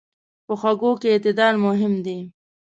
په 0.45 0.53
خوږو 0.59 0.91
کې 1.01 1.07
اعتدال 1.13 1.55
مهم 1.65 1.93
دی. 2.05 2.19